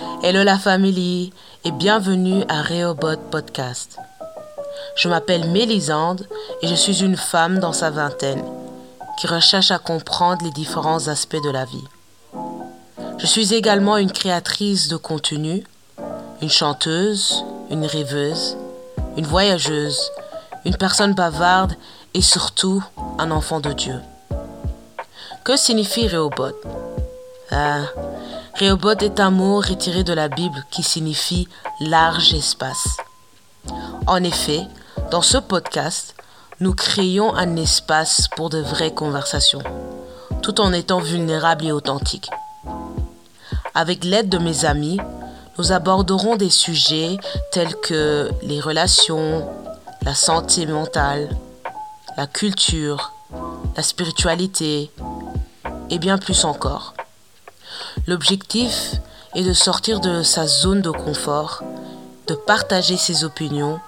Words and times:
Hello 0.00 0.42
la 0.42 0.58
famille 0.58 1.32
et 1.64 1.70
bienvenue 1.70 2.44
à 2.48 2.62
Reobot 2.62 3.18
Podcast. 3.30 3.98
Je 4.96 5.08
m'appelle 5.08 5.50
Mélisande 5.50 6.26
et 6.62 6.66
je 6.66 6.74
suis 6.74 7.02
une 7.02 7.16
femme 7.16 7.58
dans 7.58 7.74
sa 7.74 7.90
vingtaine 7.90 8.42
qui 9.18 9.26
recherche 9.26 9.70
à 9.70 9.78
comprendre 9.78 10.44
les 10.44 10.50
différents 10.50 11.08
aspects 11.08 11.42
de 11.42 11.50
la 11.50 11.66
vie. 11.66 11.84
Je 13.18 13.26
suis 13.26 13.52
également 13.52 13.98
une 13.98 14.10
créatrice 14.10 14.88
de 14.88 14.96
contenu, 14.96 15.62
une 16.40 16.50
chanteuse, 16.50 17.44
une 17.70 17.84
rêveuse, 17.84 18.56
une 19.18 19.26
voyageuse, 19.26 20.10
une 20.64 20.76
personne 20.76 21.12
bavarde 21.12 21.74
et 22.14 22.22
surtout 22.22 22.82
un 23.18 23.30
enfant 23.30 23.60
de 23.60 23.72
Dieu. 23.72 24.00
Que 25.44 25.56
signifie 25.56 26.08
Rehoboth? 26.08 26.56
Ah, 27.50 27.82
Rehoboth 28.62 29.02
est 29.02 29.18
un 29.18 29.32
mot 29.32 29.56
retiré 29.56 30.04
de 30.04 30.12
la 30.12 30.28
Bible 30.28 30.64
qui 30.70 30.84
signifie 30.84 31.48
large 31.80 32.32
espace. 32.32 32.96
En 34.06 34.22
effet, 34.22 34.60
dans 35.10 35.20
ce 35.20 35.36
podcast, 35.36 36.14
nous 36.60 36.72
créons 36.72 37.34
un 37.34 37.56
espace 37.56 38.28
pour 38.36 38.50
de 38.50 38.60
vraies 38.60 38.94
conversations, 38.94 39.64
tout 40.42 40.60
en 40.60 40.72
étant 40.72 41.00
vulnérables 41.00 41.66
et 41.66 41.72
authentiques. 41.72 42.30
Avec 43.74 44.04
l'aide 44.04 44.28
de 44.28 44.38
mes 44.38 44.64
amis, 44.64 45.00
nous 45.58 45.72
aborderons 45.72 46.36
des 46.36 46.50
sujets 46.50 47.16
tels 47.50 47.74
que 47.74 48.30
les 48.42 48.60
relations, 48.60 49.44
la 50.02 50.14
santé 50.14 50.66
mentale, 50.66 51.36
la 52.16 52.28
culture, 52.28 53.12
la 53.76 53.82
spiritualité 53.82 54.92
et 55.90 55.98
bien 55.98 56.16
plus 56.16 56.44
encore. 56.44 56.94
L'objectif 58.06 58.94
est 59.34 59.44
de 59.44 59.52
sortir 59.52 60.00
de 60.00 60.22
sa 60.22 60.46
zone 60.46 60.82
de 60.82 60.90
confort, 60.90 61.62
de 62.26 62.34
partager 62.34 62.96
ses 62.96 63.24
opinions 63.24 63.80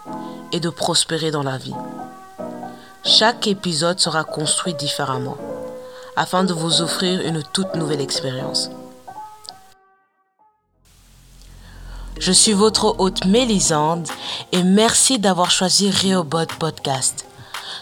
et 0.53 0.61
de 0.61 0.71
prospérer 0.71 1.31
dans 1.31 1.43
la 1.43 1.59
vie. 1.59 1.75
Chaque 3.05 3.47
épisode 3.47 4.01
sera 4.01 4.25
construit 4.25 4.75
différemment 4.75 5.37
afin 6.17 6.45
de 6.45 6.53
vous 6.53 6.81
offrir 6.81 7.21
une 7.21 7.43
toute 7.43 7.75
nouvelle 7.75 8.01
expérience. 8.01 8.71
Je 12.19 12.33
suis 12.33 12.53
votre 12.53 12.95
hôte 13.01 13.25
Mélisande 13.27 14.07
et 14.53 14.63
merci 14.63 15.19
d'avoir 15.19 15.51
choisi 15.51 15.91
Reobot 15.91 16.47
Podcast. 16.59 17.27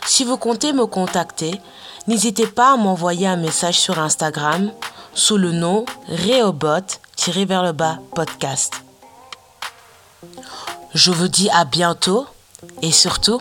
Si 0.07 0.25
vous 0.25 0.37
comptez 0.37 0.73
me 0.73 0.87
contacter, 0.87 1.61
n'hésitez 2.07 2.47
pas 2.47 2.73
à 2.73 2.77
m'envoyer 2.77 3.27
un 3.27 3.37
message 3.37 3.79
sur 3.79 3.99
Instagram 3.99 4.73
sous 5.15 5.37
le 5.37 5.53
nom 5.53 5.85
Reobot-vers-le-bas 6.09 7.99
podcast. 8.15 8.83
Je 10.95 11.11
vous 11.11 11.29
dis 11.29 11.49
à 11.51 11.65
bientôt 11.65 12.27
et 12.83 12.93
surtout, 12.93 13.41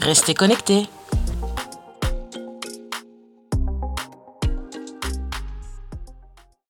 restez 0.00 0.34
connectés. 0.34 0.88